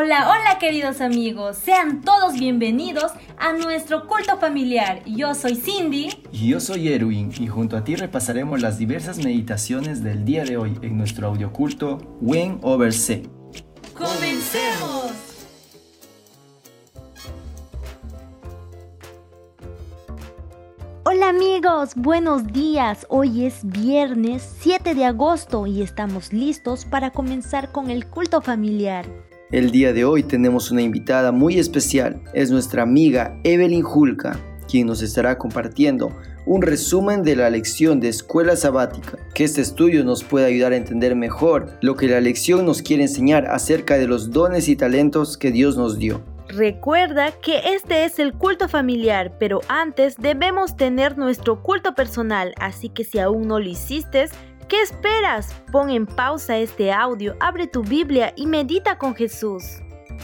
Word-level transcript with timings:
Hola, 0.00 0.28
hola 0.30 0.60
queridos 0.60 1.00
amigos, 1.00 1.56
sean 1.56 2.02
todos 2.02 2.34
bienvenidos 2.34 3.10
a 3.36 3.52
nuestro 3.52 4.06
culto 4.06 4.38
familiar. 4.38 5.02
Yo 5.04 5.34
soy 5.34 5.56
Cindy. 5.56 6.10
Y 6.30 6.50
yo 6.50 6.60
soy 6.60 6.92
Erwin 6.92 7.32
y 7.36 7.48
junto 7.48 7.76
a 7.76 7.82
ti 7.82 7.96
repasaremos 7.96 8.62
las 8.62 8.78
diversas 8.78 9.18
meditaciones 9.18 10.04
del 10.04 10.24
día 10.24 10.44
de 10.44 10.56
hoy 10.56 10.78
en 10.82 10.96
nuestro 10.96 11.26
audioculto 11.26 11.98
When 12.20 12.60
Over 12.62 12.92
C. 12.92 13.28
¡Comencemos! 13.92 15.10
Hola 21.04 21.30
amigos, 21.30 21.96
buenos 21.96 22.46
días. 22.46 23.04
Hoy 23.08 23.46
es 23.46 23.62
viernes 23.64 24.48
7 24.60 24.94
de 24.94 25.06
agosto 25.06 25.66
y 25.66 25.82
estamos 25.82 26.32
listos 26.32 26.84
para 26.84 27.10
comenzar 27.10 27.72
con 27.72 27.90
el 27.90 28.06
culto 28.06 28.40
familiar. 28.40 29.04
El 29.50 29.70
día 29.70 29.94
de 29.94 30.04
hoy 30.04 30.22
tenemos 30.22 30.70
una 30.70 30.82
invitada 30.82 31.32
muy 31.32 31.58
especial. 31.58 32.20
Es 32.34 32.50
nuestra 32.50 32.82
amiga 32.82 33.40
Evelyn 33.44 33.80
Julka, 33.80 34.38
quien 34.70 34.86
nos 34.86 35.00
estará 35.00 35.38
compartiendo 35.38 36.12
un 36.44 36.60
resumen 36.60 37.22
de 37.22 37.34
la 37.34 37.48
lección 37.48 37.98
de 37.98 38.10
escuela 38.10 38.56
sabática, 38.56 39.16
que 39.34 39.44
este 39.44 39.62
estudio 39.62 40.04
nos 40.04 40.22
puede 40.22 40.44
ayudar 40.44 40.72
a 40.72 40.76
entender 40.76 41.16
mejor 41.16 41.78
lo 41.80 41.96
que 41.96 42.08
la 42.08 42.20
lección 42.20 42.66
nos 42.66 42.82
quiere 42.82 43.04
enseñar 43.04 43.46
acerca 43.46 43.96
de 43.96 44.06
los 44.06 44.32
dones 44.32 44.68
y 44.68 44.76
talentos 44.76 45.38
que 45.38 45.50
Dios 45.50 45.78
nos 45.78 45.98
dio. 45.98 46.22
Recuerda 46.48 47.32
que 47.32 47.74
este 47.74 48.04
es 48.04 48.18
el 48.18 48.34
culto 48.34 48.68
familiar, 48.68 49.36
pero 49.38 49.60
antes 49.68 50.16
debemos 50.16 50.76
tener 50.76 51.16
nuestro 51.16 51.62
culto 51.62 51.94
personal, 51.94 52.54
así 52.58 52.88
que 52.88 53.04
si 53.04 53.18
aún 53.18 53.48
no 53.48 53.60
lo 53.60 53.68
hiciste, 53.68 54.28
¿Qué 54.68 54.82
esperas? 54.82 55.54
Pon 55.72 55.88
en 55.88 56.04
pausa 56.04 56.58
este 56.58 56.92
audio, 56.92 57.34
abre 57.40 57.66
tu 57.66 57.82
Biblia 57.82 58.34
y 58.36 58.46
medita 58.46 58.98
con 58.98 59.14
Jesús. 59.14 59.64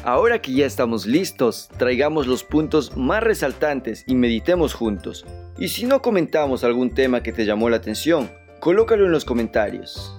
Ahora 0.05 0.39
que 0.42 0.53
ya 0.53 0.67
estamos 0.67 1.06
listos, 1.06 1.70
traigamos 1.78 2.27
los 2.27 2.45
puntos 2.45 2.95
más 2.95 3.23
resaltantes 3.23 4.05
y 4.06 4.14
meditemos 4.14 4.75
juntos. 4.75 5.25
Y 5.56 5.69
si 5.69 5.86
no 5.86 6.03
comentamos 6.03 6.62
algún 6.62 6.91
tema 6.91 7.23
que 7.23 7.33
te 7.33 7.47
llamó 7.47 7.70
la 7.70 7.77
atención, 7.77 8.31
colócalo 8.61 9.06
en 9.06 9.12
los 9.12 9.25
comentarios. 9.25 10.14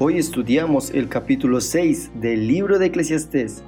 Hoy 0.00 0.16
estudiamos 0.16 0.92
el 0.92 1.08
capítulo 1.08 1.60
6 1.60 2.12
del 2.20 2.46
libro 2.46 2.78
de 2.78 2.86
Eclesiastés. 2.86 3.64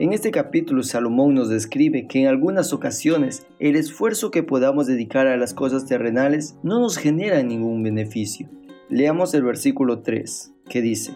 En 0.00 0.12
este 0.12 0.32
capítulo 0.32 0.82
Salomón 0.82 1.34
nos 1.34 1.48
describe 1.48 2.08
que 2.08 2.22
en 2.22 2.26
algunas 2.26 2.72
ocasiones 2.72 3.46
el 3.60 3.76
esfuerzo 3.76 4.32
que 4.32 4.42
podamos 4.42 4.88
dedicar 4.88 5.28
a 5.28 5.36
las 5.36 5.54
cosas 5.54 5.86
terrenales 5.86 6.56
no 6.64 6.80
nos 6.80 6.96
genera 6.96 7.40
ningún 7.44 7.84
beneficio. 7.84 8.48
Leamos 8.88 9.32
el 9.32 9.44
versículo 9.44 10.00
3, 10.00 10.52
que 10.68 10.82
dice, 10.82 11.12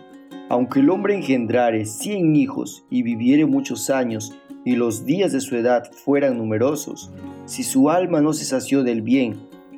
Aunque 0.49 0.79
el 0.79 0.91
hombre 0.91 1.17
engendrare 1.17 1.85
cien 1.85 2.37
hijos 2.37 2.87
y 2.91 3.03
viviere 3.03 3.47
muchos 3.47 3.91
años, 3.91 4.39
y 4.65 4.77
los 4.77 5.05
días 5.05 5.33
de 5.33 5.41
su 5.41 5.57
edad 5.57 5.91
fueran 5.91 6.39
numerosos, 6.39 7.13
si 7.45 7.65
su 7.65 7.91
alma 7.91 8.21
no 8.21 8.33
se 8.33 8.45
sació 8.45 8.85
del 8.85 9.03
bien, 9.03 9.35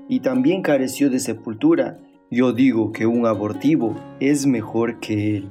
y 0.06 0.20
también 0.20 0.60
careció 0.60 1.08
de 1.08 1.18
sepultura, 1.18 1.98
yo 2.30 2.52
digo 2.52 2.90
que 2.92 3.06
un 3.06 3.24
abortivo 3.24 3.94
es 4.18 4.46
mejor 4.46 4.98
que 4.98 5.36
él. 5.36 5.48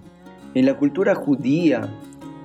En 0.53 0.65
la 0.65 0.77
cultura 0.77 1.15
judía, 1.15 1.89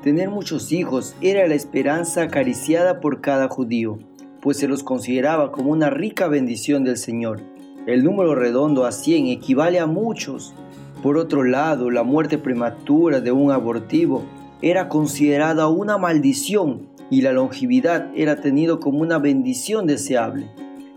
tener 0.03 0.31
muchos 0.31 0.71
hijos 0.71 1.17
era 1.21 1.47
la 1.49 1.55
esperanza 1.55 2.23
acariciada 2.23 3.01
por 3.01 3.21
cada 3.21 3.49
judío, 3.49 3.99
pues 4.41 4.59
se 4.59 4.69
los 4.69 4.85
consideraba 4.85 5.51
como 5.51 5.73
una 5.73 5.91
rica 5.91 6.29
bendición 6.29 6.85
del 6.85 6.97
Señor. 6.97 7.41
El 7.87 8.05
número 8.05 8.37
redondo 8.37 8.85
a 8.85 8.93
100 8.93 9.27
equivale 9.27 9.81
a 9.81 9.87
muchos. 9.87 10.55
Por 11.03 11.19
otro 11.19 11.43
lado, 11.43 11.91
la 11.91 12.05
muerte 12.05 12.39
prematura 12.39 13.21
de 13.21 13.33
un 13.33 13.51
abortivo 13.51 14.23
era 14.63 14.89
considerada 14.89 15.67
una 15.67 15.99
maldición 15.99 16.89
y 17.11 17.23
la 17.23 17.33
longevidad 17.33 18.11
era 18.15 18.41
tenido 18.41 18.79
como 18.79 19.01
una 19.01 19.19
bendición 19.19 19.87
deseable. 19.87 20.51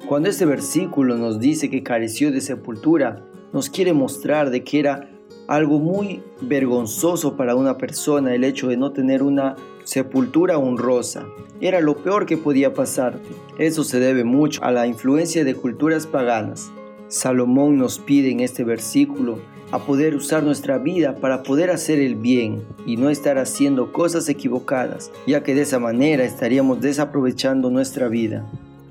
Cuando 0.07 0.27
este 0.27 0.45
versículo 0.45 1.17
nos 1.17 1.39
dice 1.39 1.69
que 1.69 1.81
careció 1.81 2.31
de 2.31 2.41
sepultura, 2.41 3.23
nos 3.53 3.69
quiere 3.69 3.93
mostrar 3.93 4.49
de 4.49 4.61
que 4.61 4.79
era 4.79 5.09
algo 5.47 5.79
muy 5.79 6.21
vergonzoso 6.41 7.37
para 7.37 7.55
una 7.55 7.77
persona 7.77 8.35
el 8.35 8.43
hecho 8.43 8.67
de 8.67 8.75
no 8.75 8.91
tener 8.91 9.23
una 9.23 9.55
sepultura 9.85 10.57
honrosa. 10.57 11.25
Era 11.61 11.79
lo 11.79 11.95
peor 11.95 12.25
que 12.25 12.35
podía 12.35 12.73
pasarte. 12.73 13.29
Eso 13.57 13.85
se 13.85 14.01
debe 14.01 14.25
mucho 14.25 14.61
a 14.63 14.71
la 14.71 14.87
influencia 14.87 15.45
de 15.45 15.55
culturas 15.55 16.05
paganas. 16.05 16.69
Salomón 17.07 17.77
nos 17.77 17.97
pide 17.97 18.29
en 18.29 18.41
este 18.41 18.65
versículo 18.65 19.39
a 19.71 19.79
poder 19.79 20.15
usar 20.15 20.43
nuestra 20.43 20.79
vida 20.79 21.15
para 21.15 21.43
poder 21.43 21.71
hacer 21.71 21.99
el 21.99 22.15
bien 22.15 22.61
y 22.85 22.97
no 22.97 23.09
estar 23.09 23.37
haciendo 23.37 23.93
cosas 23.93 24.27
equivocadas, 24.27 25.11
ya 25.25 25.43
que 25.43 25.55
de 25.55 25.61
esa 25.61 25.79
manera 25.79 26.25
estaríamos 26.25 26.81
desaprovechando 26.81 27.69
nuestra 27.69 28.09
vida. 28.09 28.45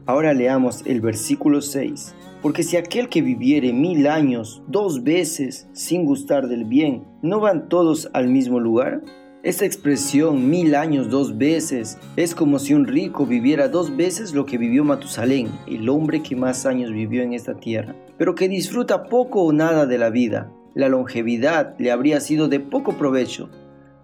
Ahora 0.05 0.35
leamos 0.35 0.83
el 0.85 1.01
versículo 1.01 1.61
6. 1.61 2.15
Porque 2.43 2.65
si 2.65 2.77
aquel 2.77 3.09
que 3.09 3.23
viviere 3.23 3.73
mil 3.73 4.09
años 4.09 4.63
dos 4.67 5.05
veces 5.05 5.69
sin 5.73 6.05
gustar 6.05 6.49
del 6.49 6.65
bien, 6.65 7.05
¿no 7.23 7.39
van 7.39 7.69
todos 7.69 8.11
al 8.13 8.27
mismo 8.27 8.59
lugar? 8.59 9.01
Esta 9.45 9.65
expresión 9.65 10.51
mil 10.51 10.75
años 10.75 11.09
dos 11.09 11.39
veces 11.39 11.99
es 12.17 12.35
como 12.35 12.59
si 12.59 12.75
un 12.75 12.87
rico 12.87 13.27
viviera 13.27 13.69
dos 13.69 13.97
veces 13.97 14.35
lo 14.35 14.45
que 14.45 14.59
vivió 14.59 14.85
Matusalén, 14.85 15.49
el 15.69 15.89
hombre 15.89 16.23
que 16.23 16.35
más 16.35 16.67
años 16.67 16.93
vivió 16.93 17.23
en 17.23 17.33
esta 17.33 17.55
tierra, 17.55 17.95
pero 18.19 18.35
que 18.35 18.49
disfruta 18.49 19.05
poco 19.05 19.43
o 19.43 19.53
nada 19.53 19.87
de 19.87 19.99
la 19.99 20.11
vida. 20.11 20.53
La 20.75 20.89
longevidad 20.89 21.75
le 21.79 21.93
habría 21.93 22.21
sido 22.21 22.49
de 22.49 22.59
poco 22.59 22.97
provecho. 22.97 23.51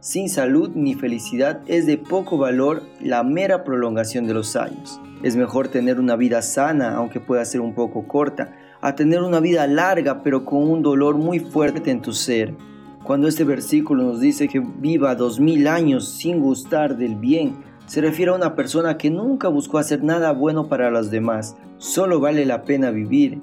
Sin 0.01 0.29
salud 0.29 0.71
ni 0.77 0.95
felicidad 0.95 1.61
es 1.67 1.85
de 1.85 1.99
poco 1.99 2.39
valor 2.39 2.83
la 3.01 3.25
mera 3.25 3.65
prolongación 3.65 4.29
de 4.29 4.35
los 4.35 4.55
años. 4.55 5.01
Es 5.25 5.35
mejor 5.35 5.67
tener 5.67 5.99
una 5.99 6.15
vida 6.15 6.41
sana, 6.41 6.95
aunque 6.95 7.19
pueda 7.19 7.45
ser 7.45 7.61
un 7.61 7.75
poco 7.75 8.07
corta, 8.07 8.53
a 8.81 8.95
tener 8.95 9.23
una 9.23 9.41
vida 9.41 9.67
larga 9.67 10.23
pero 10.23 10.45
con 10.45 10.71
un 10.71 10.83
dolor 10.83 11.17
muy 11.17 11.41
fuerte 11.41 11.91
en 11.91 12.01
tu 12.01 12.13
ser. 12.13 12.55
Cuando 13.03 13.27
este 13.27 13.43
versículo 13.43 14.05
nos 14.05 14.21
dice 14.21 14.47
que 14.47 14.61
viva 14.61 15.17
dos 15.17 15.41
mil 15.41 15.67
años 15.67 16.09
sin 16.09 16.39
gustar 16.39 16.97
del 16.97 17.17
bien, 17.17 17.57
se 17.87 18.01
refiere 18.01 18.31
a 18.31 18.37
una 18.37 18.55
persona 18.55 18.99
que 18.99 19.11
nunca 19.11 19.49
buscó 19.49 19.79
hacer 19.79 20.05
nada 20.05 20.31
bueno 20.31 20.69
para 20.69 20.93
los 20.93 21.11
demás. 21.11 21.57
Solo 21.79 22.21
vale 22.21 22.47
la 22.47 22.63
pena 22.63 22.93
vivir 22.93 23.41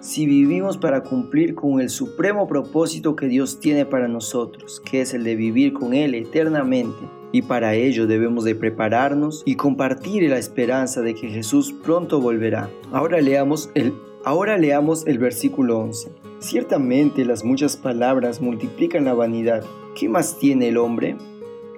si 0.00 0.26
vivimos 0.26 0.78
para 0.78 1.02
cumplir 1.02 1.54
con 1.54 1.80
el 1.80 1.90
supremo 1.90 2.48
propósito 2.48 3.14
que 3.14 3.26
Dios 3.26 3.60
tiene 3.60 3.86
para 3.86 4.08
nosotros, 4.08 4.80
que 4.84 5.02
es 5.02 5.14
el 5.14 5.24
de 5.24 5.36
vivir 5.36 5.72
con 5.72 5.94
Él 5.94 6.14
eternamente 6.14 7.20
y 7.32 7.42
para 7.42 7.74
ello 7.74 8.06
debemos 8.06 8.44
de 8.44 8.54
prepararnos 8.54 9.42
y 9.44 9.54
compartir 9.54 10.28
la 10.28 10.38
esperanza 10.38 11.00
de 11.02 11.14
que 11.14 11.28
Jesús 11.28 11.72
pronto 11.72 12.20
volverá. 12.20 12.70
Ahora 12.92 13.20
leamos 13.20 13.70
el, 13.74 13.94
ahora 14.24 14.58
leamos 14.58 15.06
el 15.06 15.18
versículo 15.18 15.78
11. 15.78 16.12
Ciertamente 16.40 17.24
las 17.24 17.44
muchas 17.44 17.76
palabras 17.76 18.40
multiplican 18.40 19.04
la 19.04 19.14
vanidad. 19.14 19.64
¿Qué 19.94 20.08
más 20.08 20.38
tiene 20.38 20.68
el 20.68 20.78
hombre? 20.78 21.16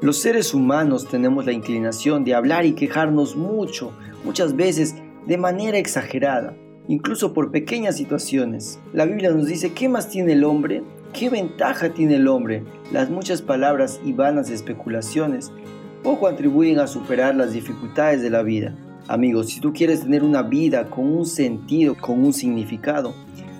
Los 0.00 0.19
seres 0.19 0.55
humanos 0.55 1.06
tenemos 1.06 1.47
la 1.47 1.53
inclinación 1.53 2.25
de 2.25 2.34
hablar 2.34 2.66
y 2.66 2.72
quejarnos 2.72 3.37
mucho, 3.37 3.93
muchas 4.25 4.56
veces 4.56 4.97
de 5.27 5.38
manera 5.38 5.78
exagerada, 5.78 6.56
incluso 6.88 7.32
por 7.32 7.50
pequeñas 7.50 7.97
situaciones. 7.97 8.81
La 8.93 9.04
Biblia 9.06 9.31
nos 9.31 9.47
dice, 9.47 9.72
¿qué 9.72 9.88
más 9.88 10.09
tiene 10.09 10.32
el 10.32 10.44
hombre? 10.44 10.82
¿Qué 11.12 11.31
ventaja 11.31 11.93
tiene 11.93 12.16
el 12.16 12.28
hombre? 12.28 12.65
Las 12.93 13.10
muchas 13.10 13.43
palabras 13.43 14.00
y 14.04 14.12
vanas 14.12 14.50
especulaciones 14.50 15.53
poco 16.03 16.26
atribuyen 16.26 16.81
a 16.81 16.87
superar 16.87 17.34
las 17.34 17.52
dificultades 17.52 18.23
de 18.23 18.31
la 18.31 18.43
vida. 18.43 18.75
Amigos, 19.08 19.49
si 19.49 19.61
tú 19.61 19.73
quieres 19.73 20.02
tener 20.02 20.23
una 20.23 20.43
vida 20.43 20.88
con 20.90 21.06
un 21.06 21.26
sentido, 21.26 21.96
con 21.96 22.25
un 22.25 22.32
significado, 22.32 23.14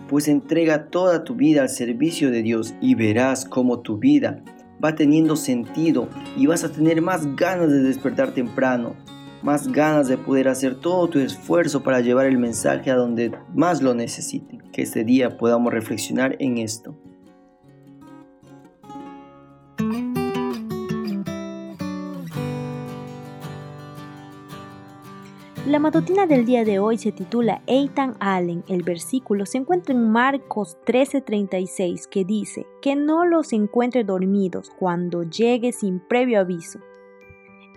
pues 0.09 0.29
entrega 0.29 0.87
toda 0.87 1.25
tu 1.25 1.35
vida 1.35 1.63
al 1.63 1.69
servicio 1.69 2.31
de 2.31 2.43
Dios 2.43 2.75
y 2.81 2.95
verás 2.95 3.45
cómo 3.45 3.81
tu 3.81 3.99
vida 3.99 4.43
va 4.83 4.95
teniendo 4.95 5.37
sentido 5.37 6.09
y 6.37 6.47
vas 6.47 6.65
a 6.65 6.73
tener 6.73 7.01
más 7.03 7.37
ganas 7.37 7.71
de 7.71 7.83
despertar 7.83 8.33
temprano, 8.33 8.95
más 9.43 9.69
ganas 9.69 10.09
de 10.09 10.19
poder 10.19 10.49
hacer 10.49 10.77
todo 10.77 11.09
tu 11.09 11.19
esfuerzo 11.19 11.83
para 11.83 12.01
llevar 12.01 12.27
el 12.27 12.39
mensaje 12.39 12.91
a 12.91 12.97
donde 12.97 13.33
más 13.55 13.83
lo 13.83 13.95
necesiten. 13.95 14.63
Que 14.73 14.83
este 14.83 15.05
día 15.05 15.37
podamos 15.37 15.73
reflexionar 15.73 16.37
en 16.39 16.59
esto. 16.59 16.97
La 25.73 25.79
matutina 25.79 26.27
del 26.27 26.45
día 26.45 26.65
de 26.65 26.81
hoy 26.81 26.99
se 26.99 27.13
titula 27.13 27.63
Eitan 27.67 28.15
Allen. 28.21 28.63
El 28.69 28.83
versículo 28.83 29.47
se 29.47 29.59
encuentra 29.59 29.95
en 29.95 30.11
Marcos 30.11 30.77
13:36 30.85 32.09
que 32.09 32.25
dice, 32.25 32.67
que 32.83 32.95
no 32.95 33.25
los 33.25 33.53
encuentre 33.53 34.05
dormidos 34.05 34.71
cuando 34.79 35.23
llegue 35.23 35.73
sin 35.73 36.01
previo 36.01 36.41
aviso. 36.41 36.81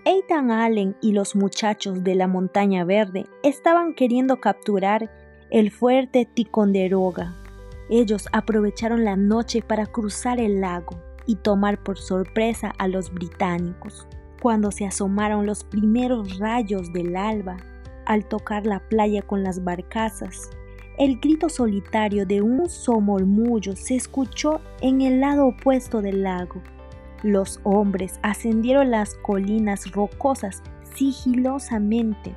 Ethan 0.08 0.52
Allen 0.52 0.94
y 1.02 1.10
los 1.10 1.34
muchachos 1.34 2.04
de 2.04 2.14
la 2.14 2.28
Montaña 2.28 2.84
Verde 2.84 3.26
estaban 3.42 3.92
queriendo 3.92 4.36
capturar 4.36 5.10
el 5.50 5.72
fuerte 5.72 6.28
Ticonderoga. 6.32 7.34
Ellos 7.90 8.28
aprovecharon 8.30 9.04
la 9.04 9.16
noche 9.16 9.62
para 9.62 9.86
cruzar 9.86 10.38
el 10.38 10.60
lago 10.60 10.96
y 11.26 11.34
tomar 11.34 11.82
por 11.82 11.98
sorpresa 11.98 12.72
a 12.78 12.86
los 12.86 13.12
británicos. 13.12 14.06
Cuando 14.40 14.70
se 14.70 14.86
asomaron 14.86 15.44
los 15.44 15.64
primeros 15.64 16.38
rayos 16.38 16.92
del 16.92 17.16
alba, 17.16 17.56
al 18.04 18.28
tocar 18.28 18.64
la 18.64 18.78
playa 18.88 19.22
con 19.22 19.42
las 19.42 19.64
barcazas, 19.64 20.50
el 20.98 21.18
grito 21.18 21.48
solitario 21.48 22.26
de 22.26 22.42
un 22.42 22.68
somormullo 22.68 23.74
se 23.74 23.96
escuchó 23.96 24.60
en 24.82 25.00
el 25.00 25.18
lado 25.18 25.48
opuesto 25.48 26.00
del 26.00 26.22
lago. 26.22 26.62
Los 27.22 27.60
hombres 27.64 28.18
ascendieron 28.22 28.90
las 28.90 29.14
colinas 29.16 29.90
rocosas 29.92 30.62
sigilosamente, 30.94 32.34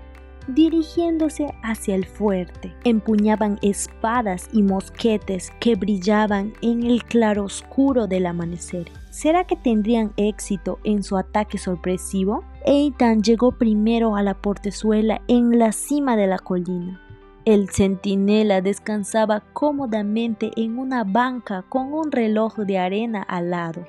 dirigiéndose 0.48 1.54
hacia 1.64 1.96
el 1.96 2.06
fuerte. 2.06 2.74
Empuñaban 2.84 3.60
espadas 3.62 4.50
y 4.52 4.64
mosquetes 4.64 5.52
que 5.60 5.76
brillaban 5.76 6.54
en 6.62 6.84
el 6.84 7.04
claroscuro 7.04 8.08
del 8.08 8.26
amanecer. 8.26 8.92
¿Será 9.10 9.44
que 9.44 9.56
tendrían 9.56 10.14
éxito 10.18 10.80
en 10.84 11.04
su 11.04 11.18
ataque 11.18 11.58
sorpresivo? 11.58 12.44
Eitan 12.66 13.22
llegó 13.22 13.52
primero 13.52 14.16
a 14.16 14.24
la 14.24 14.36
portezuela 14.36 15.22
en 15.28 15.60
la 15.60 15.72
cima 15.72 16.16
de 16.16 16.28
la 16.28 16.40
colina. 16.40 17.02
El 17.46 17.70
centinela 17.70 18.62
descansaba 18.62 19.42
cómodamente 19.54 20.52
en 20.56 20.78
una 20.78 21.04
banca 21.04 21.64
con 21.68 21.94
un 21.94 22.12
reloj 22.12 22.58
de 22.58 22.78
arena 22.78 23.24
al 23.24 23.50
lado. 23.50 23.86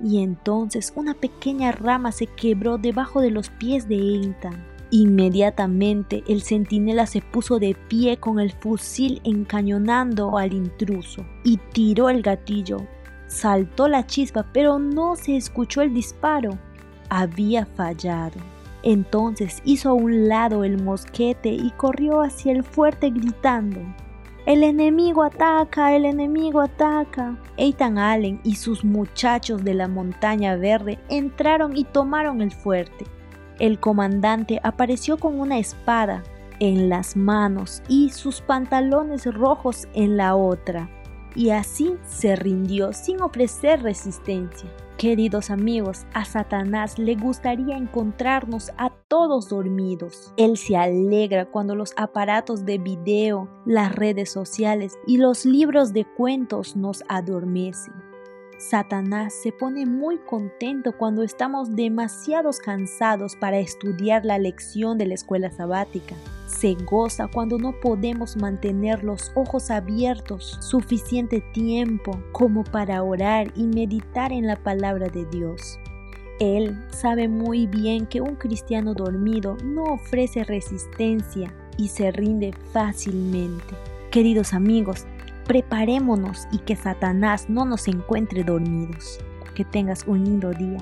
Y 0.00 0.22
entonces 0.22 0.92
una 0.94 1.14
pequeña 1.14 1.72
rama 1.72 2.12
se 2.12 2.26
quebró 2.26 2.78
debajo 2.78 3.20
de 3.20 3.30
los 3.30 3.50
pies 3.50 3.88
de 3.88 3.96
Eitan. 3.96 4.76
Inmediatamente 4.90 6.22
el 6.28 6.42
centinela 6.42 7.06
se 7.06 7.20
puso 7.20 7.58
de 7.58 7.74
pie 7.88 8.18
con 8.18 8.38
el 8.38 8.52
fusil 8.52 9.20
encañonando 9.24 10.38
al 10.38 10.52
intruso 10.52 11.24
y 11.42 11.56
tiró 11.72 12.08
el 12.08 12.22
gatillo. 12.22 12.86
Saltó 13.26 13.88
la 13.88 14.06
chispa, 14.06 14.46
pero 14.52 14.78
no 14.78 15.16
se 15.16 15.36
escuchó 15.36 15.82
el 15.82 15.92
disparo. 15.92 16.56
Había 17.08 17.66
fallado. 17.66 18.38
Entonces 18.84 19.60
hizo 19.64 19.90
a 19.90 19.94
un 19.94 20.28
lado 20.28 20.62
el 20.62 20.80
mosquete 20.80 21.48
y 21.48 21.72
corrió 21.76 22.20
hacia 22.22 22.52
el 22.52 22.62
fuerte 22.62 23.10
gritando. 23.10 23.80
El 24.46 24.62
enemigo 24.62 25.24
ataca, 25.24 25.96
el 25.96 26.04
enemigo 26.04 26.60
ataca. 26.60 27.36
Ethan 27.56 27.98
Allen 27.98 28.40
y 28.44 28.54
sus 28.54 28.84
muchachos 28.84 29.64
de 29.64 29.74
la 29.74 29.88
montaña 29.88 30.54
verde 30.54 31.00
entraron 31.08 31.76
y 31.76 31.82
tomaron 31.82 32.40
el 32.40 32.52
fuerte. 32.52 33.06
El 33.58 33.80
comandante 33.80 34.60
apareció 34.62 35.18
con 35.18 35.40
una 35.40 35.58
espada 35.58 36.22
en 36.60 36.88
las 36.88 37.16
manos 37.16 37.82
y 37.88 38.10
sus 38.10 38.40
pantalones 38.40 39.26
rojos 39.34 39.88
en 39.94 40.16
la 40.16 40.36
otra, 40.36 40.88
y 41.34 41.50
así 41.50 41.96
se 42.06 42.36
rindió 42.36 42.92
sin 42.92 43.22
ofrecer 43.22 43.82
resistencia. 43.82 44.70
Queridos 44.98 45.50
amigos, 45.50 46.06
a 46.14 46.24
Satanás 46.24 46.98
le 46.98 47.16
gustaría 47.16 47.76
encontrarnos 47.76 48.70
a 48.78 48.88
todos 49.08 49.50
dormidos. 49.50 50.32
Él 50.38 50.56
se 50.56 50.74
alegra 50.74 51.44
cuando 51.44 51.74
los 51.74 51.92
aparatos 51.98 52.64
de 52.64 52.78
video, 52.78 53.46
las 53.66 53.94
redes 53.94 54.32
sociales 54.32 54.96
y 55.06 55.18
los 55.18 55.44
libros 55.44 55.92
de 55.92 56.06
cuentos 56.06 56.76
nos 56.76 57.04
adormecen. 57.10 57.92
Satanás 58.58 59.34
se 59.34 59.52
pone 59.52 59.86
muy 59.86 60.18
contento 60.18 60.92
cuando 60.96 61.22
estamos 61.22 61.74
demasiado 61.76 62.50
cansados 62.64 63.36
para 63.36 63.58
estudiar 63.58 64.24
la 64.24 64.38
lección 64.38 64.98
de 64.98 65.06
la 65.06 65.14
escuela 65.14 65.50
sabática 65.50 66.16
se 66.46 66.74
goza 66.74 67.28
cuando 67.28 67.58
no 67.58 67.72
podemos 67.80 68.36
mantener 68.36 69.04
los 69.04 69.32
ojos 69.34 69.70
abiertos 69.70 70.58
suficiente 70.60 71.40
tiempo 71.52 72.18
como 72.32 72.64
para 72.64 73.02
orar 73.02 73.52
y 73.56 73.64
meditar 73.64 74.32
en 74.32 74.46
la 74.46 74.56
palabra 74.56 75.08
de 75.08 75.26
Dios. 75.26 75.78
Él 76.38 76.76
sabe 76.90 77.28
muy 77.28 77.66
bien 77.66 78.06
que 78.06 78.20
un 78.20 78.36
cristiano 78.36 78.94
dormido 78.94 79.56
no 79.64 79.84
ofrece 79.84 80.44
resistencia 80.44 81.52
y 81.78 81.88
se 81.88 82.10
rinde 82.12 82.52
fácilmente. 82.72 83.74
Queridos 84.10 84.52
amigos, 84.52 85.06
preparémonos 85.46 86.46
y 86.52 86.58
que 86.58 86.76
Satanás 86.76 87.48
no 87.48 87.64
nos 87.64 87.88
encuentre 87.88 88.44
dormidos. 88.44 89.18
Que 89.54 89.64
tengas 89.64 90.04
un 90.06 90.24
lindo 90.24 90.50
día. 90.50 90.78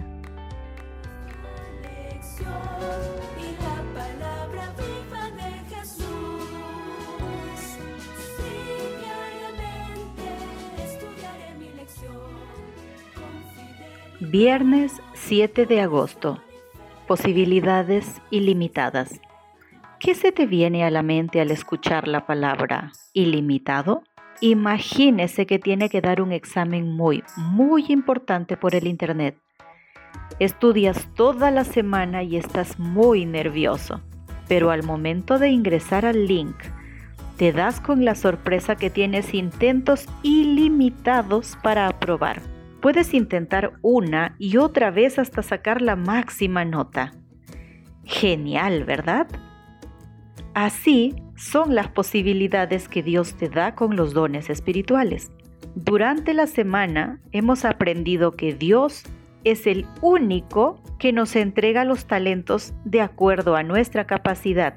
Viernes 14.20 15.00
7 15.12 15.66
de 15.66 15.81
agosto. 15.81 16.40
Posibilidades 17.06 18.20
ilimitadas. 18.31 19.20
¿Qué 20.00 20.14
se 20.14 20.32
te 20.32 20.46
viene 20.46 20.84
a 20.84 20.90
la 20.90 21.02
mente 21.02 21.40
al 21.40 21.52
escuchar 21.52 22.08
la 22.08 22.26
palabra 22.26 22.90
ilimitado? 23.12 24.02
Imagínese 24.40 25.46
que 25.46 25.58
tiene 25.58 25.88
que 25.88 26.00
dar 26.00 26.20
un 26.20 26.32
examen 26.32 26.90
muy, 26.90 27.22
muy 27.36 27.86
importante 27.88 28.56
por 28.56 28.75
el 28.75 28.86
Internet. 28.86 29.36
Estudias 30.38 31.08
toda 31.14 31.50
la 31.50 31.64
semana 31.64 32.22
y 32.22 32.36
estás 32.36 32.78
muy 32.78 33.26
nervioso, 33.26 34.00
pero 34.48 34.70
al 34.70 34.82
momento 34.82 35.38
de 35.38 35.50
ingresar 35.50 36.04
al 36.04 36.26
link, 36.26 36.56
te 37.36 37.52
das 37.52 37.81
con 37.81 38.04
la 38.04 38.14
sorpresa 38.14 38.76
que 38.76 38.90
tienes 38.90 39.34
intentos 39.34 40.06
ilimitados 40.22 41.56
para 41.62 41.88
aprobar 41.88 42.40
Puedes 42.84 43.14
intentar 43.14 43.72
una 43.80 44.37
y 44.38 44.58
otra 44.58 44.90
vez 44.90 45.19
hasta 45.19 45.42
sacar 45.42 45.80
la 45.80 45.96
máxima 45.96 46.66
nota. 46.66 47.14
Genial, 48.04 48.84
¿verdad? 48.84 49.26
Así 50.52 51.14
son 51.44 51.75
las 51.75 51.88
posibilidades 51.88 52.88
que 52.88 53.02
Dios 53.02 53.35
te 53.35 53.50
da 53.50 53.75
con 53.75 53.96
los 53.96 54.14
dones 54.14 54.49
espirituales. 54.49 55.31
Durante 55.75 56.32
la 56.32 56.46
semana 56.46 57.20
hemos 57.32 57.67
aprendido 57.67 58.32
que 58.32 58.55
Dios 58.55 59.02
es 59.44 59.67
el 59.67 59.87
único 60.00 60.81
que 60.99 61.12
nos 61.12 61.37
entrega 61.37 61.85
los 61.85 62.06
talentos 62.06 62.73
de 62.87 63.02
acuerdo 63.02 63.57
a 63.57 63.62
nuestra 63.62 64.07
capacidad. 64.07 64.75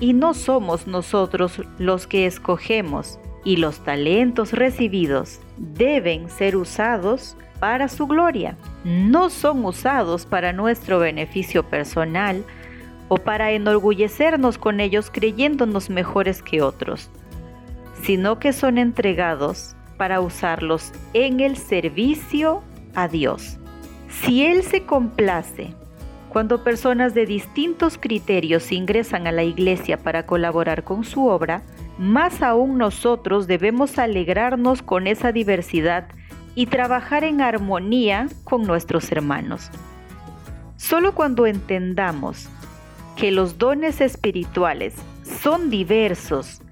Y 0.00 0.12
no 0.12 0.34
somos 0.34 0.88
nosotros 0.88 1.62
los 1.78 2.08
que 2.08 2.26
escogemos 2.26 3.20
y 3.44 3.58
los 3.58 3.84
talentos 3.84 4.52
recibidos 4.52 5.40
deben 5.56 6.28
ser 6.28 6.56
usados 6.56 7.36
para 7.60 7.88
su 7.88 8.08
gloria. 8.08 8.56
No 8.84 9.30
son 9.30 9.64
usados 9.64 10.26
para 10.26 10.52
nuestro 10.52 10.98
beneficio 10.98 11.62
personal 11.62 12.44
o 13.08 13.18
para 13.18 13.52
enorgullecernos 13.52 14.58
con 14.58 14.80
ellos 14.80 15.10
creyéndonos 15.10 15.90
mejores 15.90 16.42
que 16.42 16.62
otros, 16.62 17.10
sino 18.02 18.38
que 18.38 18.52
son 18.52 18.78
entregados 18.78 19.76
para 19.96 20.20
usarlos 20.20 20.92
en 21.12 21.40
el 21.40 21.56
servicio 21.56 22.62
a 22.94 23.08
Dios. 23.08 23.58
Si 24.08 24.44
Él 24.44 24.62
se 24.62 24.82
complace 24.84 25.74
cuando 26.28 26.62
personas 26.62 27.14
de 27.14 27.24
distintos 27.24 27.96
criterios 27.98 28.70
ingresan 28.70 29.26
a 29.26 29.32
la 29.32 29.42
iglesia 29.42 29.96
para 29.96 30.26
colaborar 30.26 30.84
con 30.84 31.04
su 31.04 31.26
obra, 31.26 31.62
más 31.98 32.42
aún 32.42 32.76
nosotros 32.76 33.46
debemos 33.46 33.98
alegrarnos 33.98 34.82
con 34.82 35.06
esa 35.06 35.32
diversidad 35.32 36.08
y 36.54 36.66
trabajar 36.66 37.24
en 37.24 37.40
armonía 37.40 38.28
con 38.44 38.64
nuestros 38.64 39.10
hermanos. 39.12 39.70
Solo 40.76 41.14
cuando 41.14 41.46
entendamos 41.46 42.50
que 43.16 43.30
los 43.30 43.58
dones 43.58 44.00
espirituales 44.00 44.94
son 45.22 45.70
diversos 45.70 46.62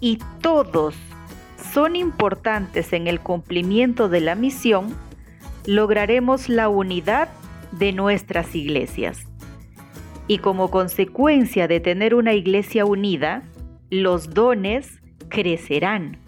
y 0.00 0.18
todos 0.40 0.94
son 1.72 1.96
importantes 1.96 2.92
en 2.92 3.06
el 3.06 3.20
cumplimiento 3.20 4.08
de 4.08 4.20
la 4.20 4.34
misión, 4.34 4.94
lograremos 5.66 6.48
la 6.48 6.68
unidad 6.68 7.28
de 7.72 7.92
nuestras 7.92 8.54
iglesias. 8.54 9.26
Y 10.28 10.38
como 10.38 10.70
consecuencia 10.70 11.66
de 11.68 11.80
tener 11.80 12.14
una 12.14 12.34
iglesia 12.34 12.84
unida, 12.84 13.42
los 13.90 14.30
dones 14.30 15.00
crecerán. 15.28 16.18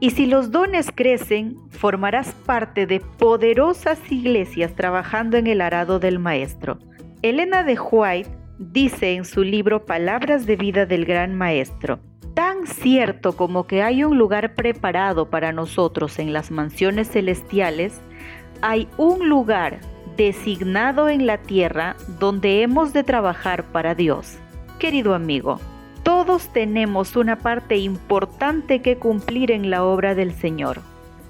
Y 0.00 0.10
si 0.10 0.26
los 0.26 0.50
dones 0.50 0.92
crecen, 0.94 1.56
formarás 1.70 2.32
parte 2.46 2.86
de 2.86 3.00
poderosas 3.00 3.98
iglesias 4.10 4.74
trabajando 4.74 5.36
en 5.36 5.46
el 5.46 5.60
arado 5.60 5.98
del 5.98 6.18
Maestro. 6.18 6.78
Elena 7.22 7.62
de 7.62 7.78
White 7.78 8.43
dice 8.58 9.14
en 9.14 9.24
su 9.24 9.42
libro 9.42 9.84
Palabras 9.84 10.46
de 10.46 10.56
vida 10.56 10.86
del 10.86 11.04
Gran 11.04 11.34
Maestro, 11.34 11.98
tan 12.34 12.66
cierto 12.66 13.36
como 13.36 13.66
que 13.66 13.82
hay 13.82 14.04
un 14.04 14.18
lugar 14.18 14.54
preparado 14.54 15.30
para 15.30 15.52
nosotros 15.52 16.18
en 16.18 16.32
las 16.32 16.50
mansiones 16.50 17.10
celestiales, 17.10 18.00
hay 18.60 18.88
un 18.96 19.28
lugar 19.28 19.80
designado 20.16 21.08
en 21.08 21.26
la 21.26 21.38
tierra 21.38 21.96
donde 22.20 22.62
hemos 22.62 22.92
de 22.92 23.04
trabajar 23.04 23.64
para 23.64 23.94
Dios. 23.94 24.38
Querido 24.78 25.14
amigo, 25.14 25.60
todos 26.02 26.52
tenemos 26.52 27.16
una 27.16 27.36
parte 27.36 27.76
importante 27.76 28.82
que 28.82 28.96
cumplir 28.96 29.50
en 29.50 29.70
la 29.70 29.84
obra 29.84 30.14
del 30.14 30.32
Señor. 30.32 30.80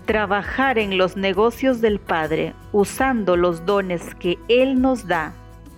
Trabajar 0.04 0.78
en 0.78 0.98
los 0.98 1.16
negocios 1.16 1.80
del 1.80 1.98
Padre 1.98 2.54
usando 2.72 3.36
los 3.36 3.64
dones 3.64 4.14
que 4.16 4.38
Él 4.48 4.80
nos 4.82 5.06
da 5.06 5.32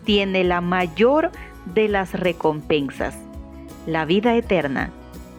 tiene 0.06 0.44
la 0.44 0.62
mayor 0.62 1.32
de 1.74 1.88
las 1.88 2.14
recompensas, 2.14 3.18
la 3.86 4.06
vida 4.06 4.34
eterna. 4.36 4.90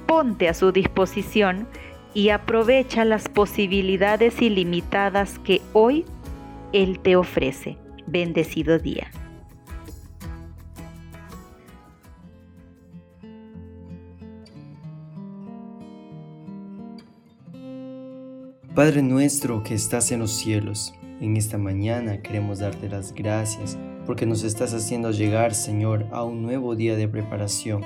Ponte 0.05 0.47
a 0.49 0.53
su 0.53 0.71
disposición 0.71 1.67
y 2.13 2.29
aprovecha 2.29 3.05
las 3.05 3.29
posibilidades 3.29 4.41
ilimitadas 4.41 5.39
que 5.39 5.61
hoy 5.73 6.05
Él 6.73 6.99
te 6.99 7.15
ofrece. 7.15 7.77
Bendecido 8.05 8.77
día. 8.77 9.09
Padre 18.75 19.01
nuestro 19.01 19.63
que 19.63 19.73
estás 19.73 20.11
en 20.11 20.19
los 20.19 20.31
cielos, 20.31 20.93
en 21.19 21.35
esta 21.35 21.57
mañana 21.57 22.21
queremos 22.21 22.59
darte 22.59 22.87
las 22.87 23.13
gracias 23.13 23.77
porque 24.07 24.25
nos 24.25 24.43
estás 24.43 24.73
haciendo 24.73 25.11
llegar, 25.11 25.53
Señor, 25.53 26.07
a 26.11 26.23
un 26.23 26.41
nuevo 26.41 26.75
día 26.75 26.95
de 26.95 27.09
preparación. 27.09 27.83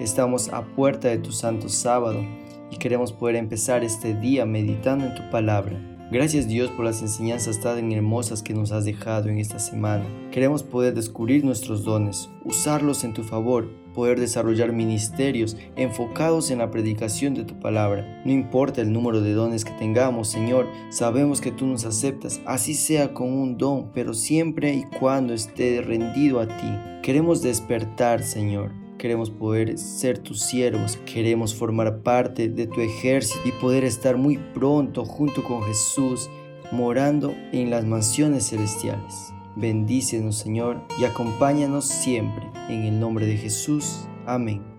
Estamos 0.00 0.48
a 0.48 0.64
puerta 0.64 1.08
de 1.08 1.18
tu 1.18 1.30
santo 1.30 1.68
sábado 1.68 2.24
y 2.70 2.78
queremos 2.78 3.12
poder 3.12 3.36
empezar 3.36 3.84
este 3.84 4.14
día 4.14 4.46
meditando 4.46 5.04
en 5.04 5.14
tu 5.14 5.30
palabra. 5.30 5.97
Gracias 6.10 6.48
Dios 6.48 6.70
por 6.70 6.84
las 6.84 7.02
enseñanzas 7.02 7.60
tan 7.60 7.92
hermosas 7.92 8.42
que 8.42 8.54
nos 8.54 8.72
has 8.72 8.84
dejado 8.84 9.28
en 9.28 9.38
esta 9.38 9.58
semana. 9.58 10.04
Queremos 10.30 10.62
poder 10.62 10.94
descubrir 10.94 11.44
nuestros 11.44 11.84
dones, 11.84 12.30
usarlos 12.44 13.04
en 13.04 13.12
tu 13.12 13.22
favor 13.22 13.68
poder 13.98 14.20
desarrollar 14.20 14.72
ministerios 14.72 15.56
enfocados 15.74 16.52
en 16.52 16.58
la 16.58 16.70
predicación 16.70 17.34
de 17.34 17.42
tu 17.42 17.58
palabra. 17.58 18.22
No 18.24 18.30
importa 18.30 18.80
el 18.80 18.92
número 18.92 19.20
de 19.20 19.32
dones 19.32 19.64
que 19.64 19.72
tengamos, 19.72 20.28
Señor, 20.28 20.68
sabemos 20.90 21.40
que 21.40 21.50
tú 21.50 21.66
nos 21.66 21.84
aceptas, 21.84 22.40
así 22.46 22.74
sea 22.74 23.12
con 23.12 23.32
un 23.32 23.58
don, 23.58 23.90
pero 23.92 24.14
siempre 24.14 24.72
y 24.72 24.84
cuando 25.00 25.34
esté 25.34 25.82
rendido 25.82 26.38
a 26.38 26.46
ti. 26.46 27.00
Queremos 27.02 27.42
despertar, 27.42 28.22
Señor. 28.22 28.70
Queremos 28.98 29.30
poder 29.30 29.78
ser 29.78 30.18
tus 30.18 30.40
siervos, 30.40 30.98
queremos 31.06 31.54
formar 31.54 32.00
parte 32.02 32.48
de 32.48 32.66
tu 32.66 32.80
ejército 32.80 33.46
y 33.46 33.52
poder 33.52 33.84
estar 33.84 34.16
muy 34.16 34.38
pronto 34.38 35.04
junto 35.04 35.44
con 35.44 35.62
Jesús, 35.62 36.28
morando 36.72 37.32
en 37.52 37.70
las 37.70 37.84
mansiones 37.84 38.48
celestiales. 38.50 39.32
Bendícenos, 39.54 40.36
Señor, 40.36 40.82
y 41.00 41.04
acompáñanos 41.04 41.86
siempre. 41.86 42.44
En 42.68 42.84
el 42.84 42.98
nombre 42.98 43.26
de 43.26 43.36
Jesús. 43.36 44.08
Amén. 44.26 44.77